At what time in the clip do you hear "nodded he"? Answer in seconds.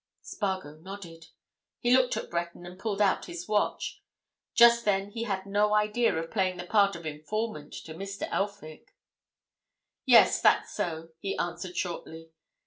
0.77-1.95